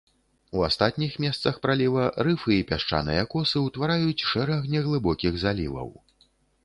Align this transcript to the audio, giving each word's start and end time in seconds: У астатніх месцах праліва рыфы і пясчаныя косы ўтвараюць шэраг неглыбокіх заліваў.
У 0.59 0.61
астатніх 0.67 1.17
месцах 1.25 1.59
праліва 1.65 2.07
рыфы 2.27 2.55
і 2.57 2.65
пясчаныя 2.71 3.27
косы 3.35 3.63
ўтвараюць 3.67 4.25
шэраг 4.33 4.61
неглыбокіх 4.73 5.41
заліваў. 5.47 5.93